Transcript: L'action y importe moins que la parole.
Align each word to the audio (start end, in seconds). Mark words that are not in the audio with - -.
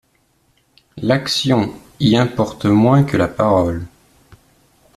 L'action 0.97 1.75
y 1.99 2.17
importe 2.17 2.65
moins 2.65 3.03
que 3.03 3.17
la 3.17 3.27
parole. 3.27 3.85